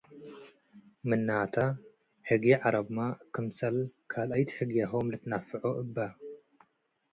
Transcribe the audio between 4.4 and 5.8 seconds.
ህግያሆም ልትነፍዖ